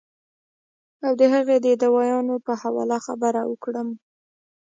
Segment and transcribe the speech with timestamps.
[1.05, 3.87] او د هغې د دوايانو پۀ حواله خبره اوکړم